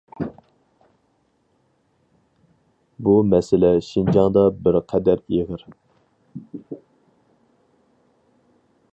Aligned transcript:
بۇ 3.07 3.13
مەسىلە 3.33 3.69
شىنجاڭدا 3.89 4.45
بىر 4.69 4.79
قەدەر 4.93 5.21
ئېغىر. 5.35 5.69